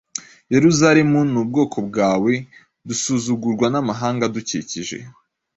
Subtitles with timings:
[0.53, 2.33] Yeruzalemu n’ubwoko bwawe
[2.87, 4.97] dusuzugurwa n’amahanga adukikije